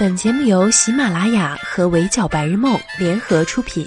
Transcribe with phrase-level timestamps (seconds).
[0.00, 3.86] 本节目由喜马拉雅和围剿白日梦联合出品。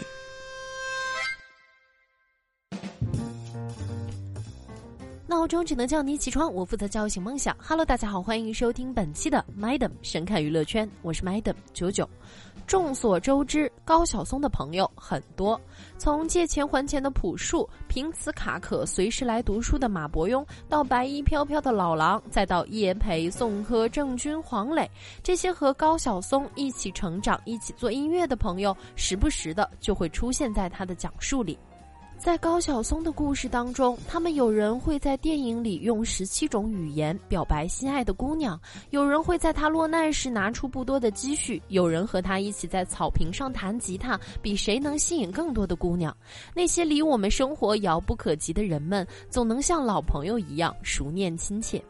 [5.44, 7.54] 闹钟只能叫你起床，我负责叫醒梦想。
[7.60, 12.10] Hello，大家好，欢迎收听本期的 Madam 神侃娱乐圈，我是 Madam 九九。
[12.66, 15.60] 众所周知，高晓松的朋友很多，
[15.98, 24.90] 从借钱还钱的朴树，凭此卡可随时来读书的马伯庸，到白衣飘飘的老狼，再到叶培、宋柯、郑钧、黄磊，
[25.22, 31.60] 这些和高晓松一起成长、一起做音乐的朋友，时不时的就会出现在他的讲述里。
[32.24, 38.58] 在高晓松的故事当中，他们有人会在电影里用十七种语言表白心爱的姑娘，
[38.92, 46.16] 有人会在他落难时拿出不多的积蓄，有人和他一起在草坪上弹吉他，比谁能吸引更多的姑娘。
[46.56, 51.84] 那些离我们生活遥不可及的人们，总能像老朋友一样熟念亲切。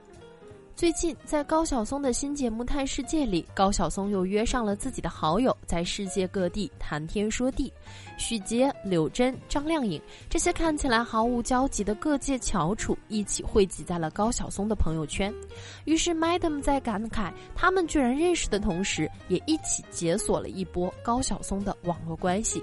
[0.75, 7.71] 最近，在高晓松的新节目《探世界》里，高晓松又约上了自己的好友，在世界各地谈天说地。
[8.17, 15.31] 许杰、柳真、张靓颖这些看起来毫无交集的各界翘楚，一起汇集在了高晓松的朋友圈。
[15.85, 22.61] 于是，Madam 在感慨他们居然认识的同时，也一起解锁了一波高晓松的网络关系。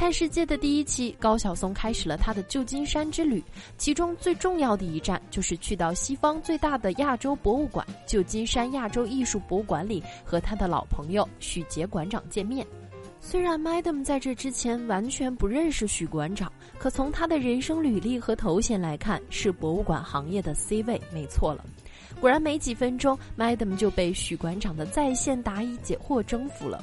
[0.00, 3.44] 探世界的第一期，高晓松开始了他的旧金山之旅，
[3.76, 12.66] 其中最重要的一站就是去到西方最大的亚洲博物馆——旧金山亚洲艺术博物馆里，和他的老朋友许杰馆长见面。
[13.20, 21.62] 虽然 Madam 在这之前完全不认识许馆长，可从他的人生履历和头衔来看，是博物馆行业的 C 位，没错了。
[22.18, 26.82] 果然，没几分钟，Madam 就被许馆长的在线答疑解惑征服了。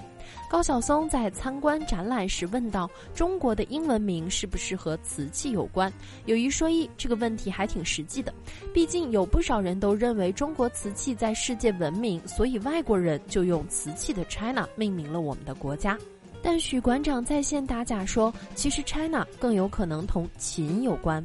[0.49, 5.91] 高晓松在参观展览时问道：“中国的英文名是不是和瓷器有关？”
[6.25, 8.33] 有一说一，这个问题还挺实际的。
[8.73, 15.97] 毕竟有不少人都认为中国瓷器在世界闻名，所以外国人就用瓷器的 China 命名了我们的国家。
[16.41, 21.23] 但许馆长在线打假说，其实 China 更有可能同秦有关。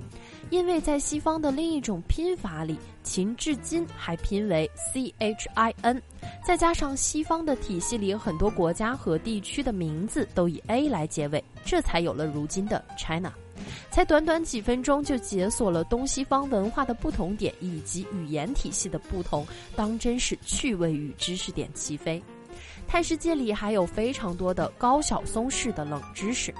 [0.50, 6.03] 因为在西方的另一种拼法里，秦至今还拼为 C H I N，
[6.45, 13.33] 再加上西方的体系里很多国家和地区的名字都以 A 来结尾，这才有了如今的 China。
[13.91, 22.22] 才短短几分钟就解锁了东西方文化的不同点以及语言体系的不同，当真是趣味与知识点齐飞。
[22.92, 26.53] 探世界里还有非常多的高晓松式的冷知识，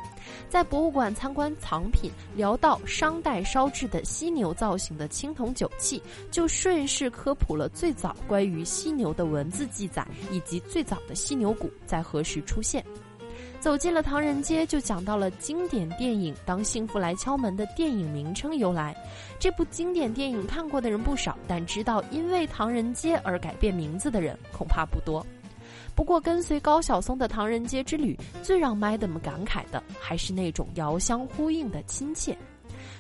[0.49, 12.83] 在博物馆参观藏品，聊到商代烧制的犀牛造型的青铜酒器，就顺势科普了最早关于犀牛的文字记载，以及最早的犀牛骨在何时出现。
[13.61, 18.97] 走进了唐人街，就讲到了经典电影《当幸福来敲门》的电影名称由来。
[19.39, 25.25] 这部经典电影看过的人不少，但知道因为唐人街而改变名字的人恐怕不多。
[25.95, 32.37] 不过，跟随高晓松的唐人街之旅，最让 Madam 感慨的还是那种遥相呼应的亲切。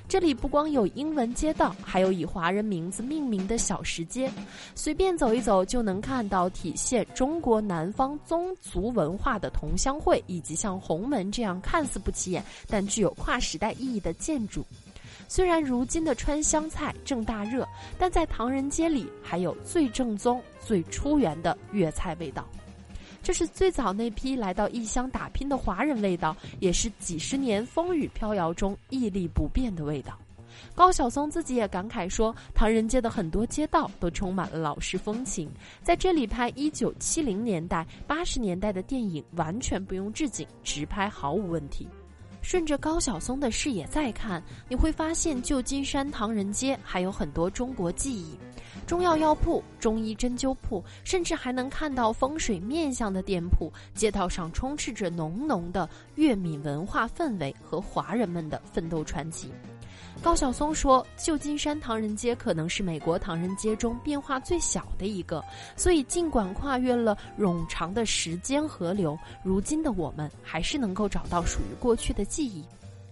[0.08, 4.30] 这里不光有英文街道，还有以华人名字命名的小食街，
[4.74, 14.64] 随便走一走就能看到体现中国南方宗族文化的同乡会，以及像红门这样看似不起眼但具有跨时代意义的建筑。
[15.28, 17.66] 虽然如今的川湘菜正大热，
[17.98, 22.46] 但在唐人街里还有最正宗、最出源的粤菜味道。
[23.22, 30.18] 这是最早那批来到异乡打拼的华人味道，也是几十年风雨飘摇中屹立不变的味道。
[30.74, 35.50] 高晓松自己也感慨说，唐人街的很多街道都充满了老式风情，
[35.82, 41.86] 在这里拍一九七零年代、八十年代的电影，完全不用置景，直拍毫无问题。
[42.42, 48.36] 顺着高晓松的视野再看，你会发现旧金山唐人街还有很多中国记忆。
[48.86, 53.72] 中药药铺、中医针灸铺，甚至还能看到风水面相的店铺。
[53.94, 59.50] 街道上充斥着浓浓的粤闽文化氛围和华人们的奋斗传奇。
[60.22, 65.42] 高晓松说：“旧金山唐人街可能是美国唐人街中变化最小的一个，
[65.76, 72.64] 所以尽管跨越了冗长的时间河流，如今的我们还是能够找到属于过去的记忆。”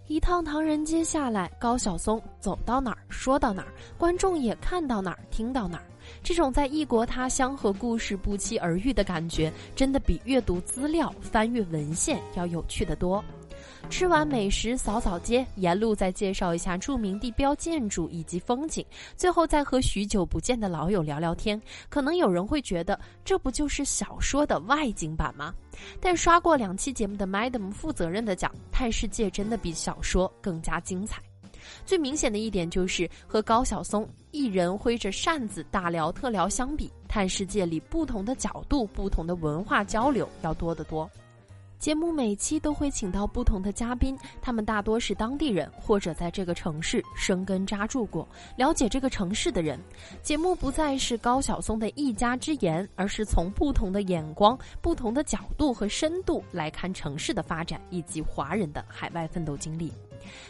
[0.06, 5.84] 一趟唐人街下来，高晓松走到哪儿说到哪儿，观众也看到哪儿听到哪儿。
[6.22, 13.24] 这种在异国他乡和故事不期而遇的感觉，真的比阅读资料、翻阅文献要有趣的多。
[13.88, 18.84] 吃完美食，扫扫街，沿路再介绍一下著名地标建筑以及风景，
[19.16, 21.60] 最后再和许久不见的老友聊聊天。
[21.88, 25.52] 可能有人会觉得，这不就是小说的外景版吗？
[26.00, 31.20] 但刷过两期节目的 Madam 负责任的讲，探世界真的比小说更加精彩。
[31.84, 41.10] 最明显的一点就是和高晓松一人挥着扇子大聊特聊相比，探世界里不同的角度、不同的文化交流要多得多。
[41.80, 49.80] 节目每期都会请到不同的嘉宾，他们大多是当地人或者在这个城市生根扎住过，了解这个城市的人。
[50.22, 59.90] 节目不再是高晓松的一家之言，而是从不同的眼光、不同的角度和深度来看城市的发展以及华人的海外奋斗经历。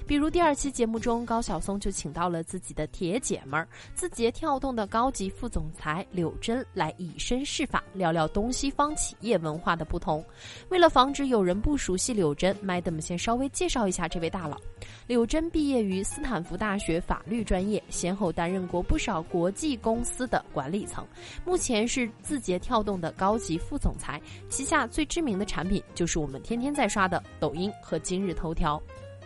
[0.07, 10.25] 比如第二期节目中，高晓松就请到了自己的铁姐们儿，字节跳动的高级副总裁柳珍来以身试法，聊聊东西方企业文化的不同。
[10.69, 14.61] 为了防止有人不熟悉柳珍，Madam 先稍微介绍一下这位大佬。
[15.07, 21.07] 柳珍毕业于斯坦福大学法律专业，先后担任过不少国际公司的管理层，
[21.45, 28.81] 目前是字节跳动的高级副总裁，旗下最知名的产品就是我们天天在刷的抖音和今日头条。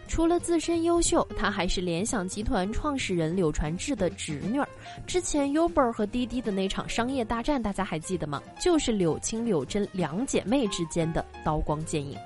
[0.07, 4.69] 除了自身优秀，她还是联想集团创始人柳传志的侄女儿。
[5.07, 8.43] 之前 Uber 和滴滴的那场商业大战，大家还记得吗？
[8.61, 12.17] 就是柳青、柳真两姐妹之间的刀光剑影。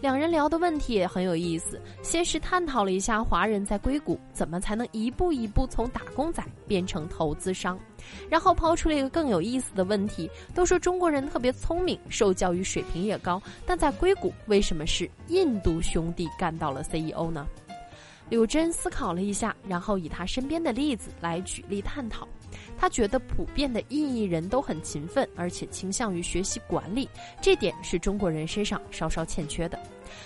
[0.00, 7.76] 两人聊的问题也很有意思，先是探讨了一下华人在硅谷怎么才能一步一步从打工仔变成投资商，
[8.28, 17.46] 然后抛出了一个更有意思的问题：都说中国人特别聪明，受教育水平也高，但在硅谷为什么是印度兄弟干到了 CEO 呢？
[18.30, 22.26] 柳珍思考了一下，然后以他身边的例子来举例探讨。
[22.76, 27.08] 他觉得普遍的印裔人都很勤奋，而且倾向于学习管理，
[27.40, 29.78] 这点是中国人身上稍稍欠缺的。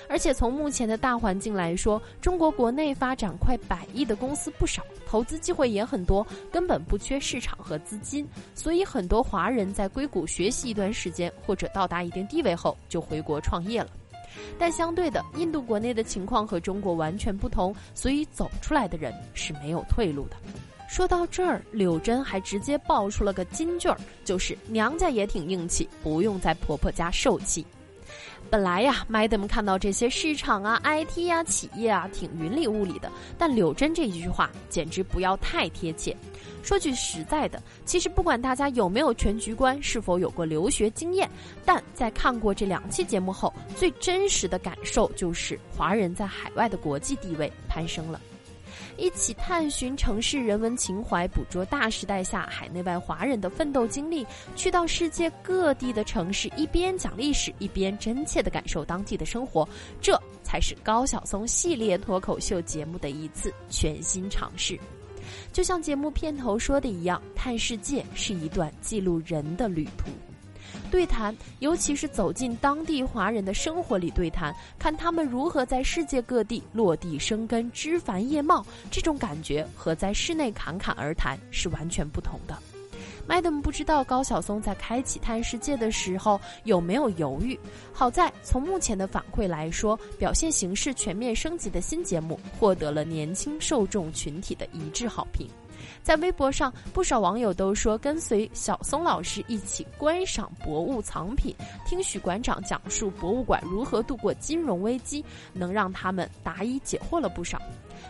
[0.09, 8.27] 而且从目前的大环境来说，中国国内发展快百亿的公司不少，投资机会也很多，根本不缺市场和资金。
[8.55, 13.89] 所以很多华人在硅谷学习一段时间，或者到达一定地位后就回国创业了。
[14.59, 20.37] 但相对的，印度国内的情况和中国完全不同，所以走出来的人是没有退路的。
[20.89, 27.65] 说到这儿，柳珍还直接爆出了个金句儿，就是娘家也挺硬气，不用在婆婆家受气。
[28.53, 36.15] 本来呀，Madam 看到这些市场啊、IT 呀、企业啊，挺云里雾里的，但柳真这一句话简直不要太贴切。
[36.63, 41.27] 说句实在的，其实不管大家有没有全局观，是否有过留学经验，
[41.65, 48.21] 但在看过这两期节目后，最真实的感受就是华人在海外的国际地位攀升了。
[49.03, 59.69] 一起探寻城市人文情怀，捕捉大时代下海内外华人的奋斗经历，去到世界各地的城市，一边讲历史，一边真切的感受当地的生活，
[60.01, 64.79] 这才是高晓松系列脱口秀节目的一次全新尝试。
[65.53, 70.32] 就像节目片头说的一样，探世界是一段记录人的旅途。
[70.93, 82.55] 对谈，尤其是走进当地华人的生活里对谈，看他们如何在世界各地落地生根、枝繁叶茂，这种感觉和在室内侃侃而谈是完全不同的。
[83.27, 87.59] Madam 不知道高晓松在开启探世界的时候有没有犹豫，
[87.91, 95.49] 好在从目前的反馈来说，表现形式全面升级的新节目获得了年轻受众群体的一致好评。
[96.03, 101.55] 在微博上，不少网友都说，跟随小松老师一起观赏博物藏品，
[101.87, 107.61] 听许馆长讲述博物馆如何度过金融危机，能让他们答疑解惑了不少。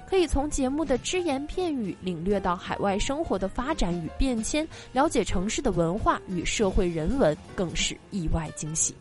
[0.09, 8.95] 可以从节目的只言片语领略到海外生活的发展与变迁，了解城市的文化与社会人文，更是意外惊喜。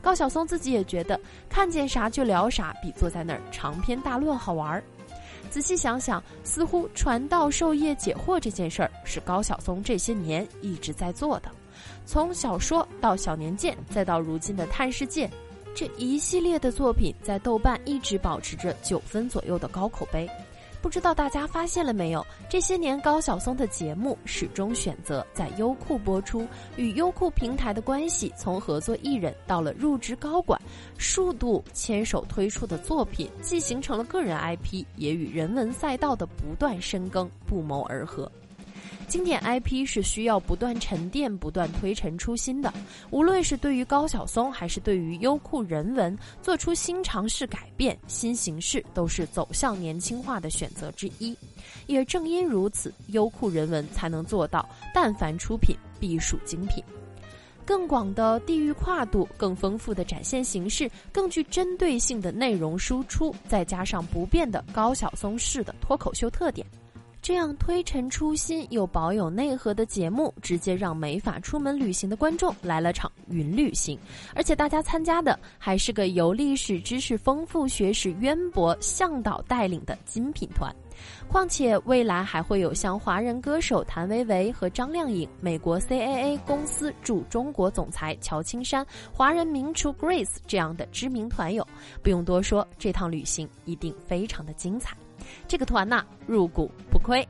[0.00, 4.82] 高晓松自己也觉得，看见啥就聊啥，比坐在那儿长篇大论好玩儿。
[5.52, 11.50] 仔细想想，似乎传道授业解惑这件事儿是高晓松这些年一直在做的。
[12.06, 15.30] 从小说到小年鉴，再到如今的探世界，
[15.74, 20.26] 这一系列的作品在豆瓣一直保持着九分左右的高口碑。
[20.82, 22.26] 不知道大家发现了没有？
[22.50, 26.44] 这些年高晓松的节目始终选择在优酷播出，
[26.76, 30.60] 与优酷平台的关系从合作艺人到了入职高管，
[30.98, 38.30] 数度牵手推出的作品，既形成了个人 IP，也与人文赛道的不断深耕不谋而合。
[39.12, 42.72] 经典 IP 是需要不断沉淀、不断推陈出新的。
[43.10, 51.36] 无论是对于高晓松，还是对于优酷人文，做出新尝试、改变新形式，都是走向年轻化的选择之一。
[51.86, 56.82] 也正因如此，优酷人文才能做到，但凡出品必属精品。
[57.66, 66.66] 更广的地域跨度、更丰富的展现形式、更具针对性的内容输出，再加上不变的高晓松式的脱口秀特点。
[67.22, 73.96] 这样推陈出新又保有内核的节目，直接让没法出门旅行的观众来了场云旅行，
[74.34, 80.74] 而且大家参加的还是个由历史知识丰富、学识渊博、向导带领的精品团。
[81.28, 91.64] 况且未来还会有像华人歌手谭维维和张靓颖、美国 CAA 公司驻中国总裁乔青山、华人名厨 Grace 这样的知名团友，
[92.02, 94.96] 不用多说，这趟旅行一定非常的精彩。
[95.46, 97.26] 这个团呐，入股不亏。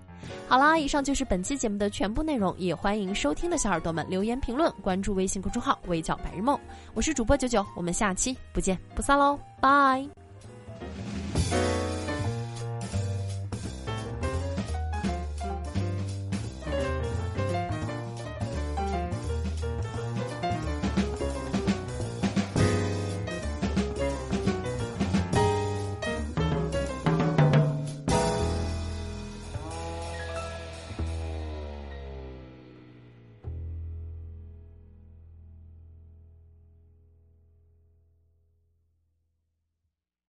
[0.48, 6.58] 好啦，以上就是本期节目的全部内容，也欢迎收听的小耳朵们留言评论，关注微信公众号“微教白日梦”，
[6.94, 10.06] 我是主播九九，我们下期不见不散喽，拜。